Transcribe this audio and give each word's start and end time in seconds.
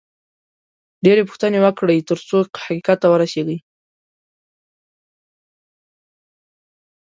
ډېرې 1.05 1.23
پوښتنې 1.29 1.59
وکړئ، 1.61 1.97
ترڅو 2.09 2.37
حقیقت 2.63 2.97
ته 3.01 3.07
ورسېږئ 3.11 3.57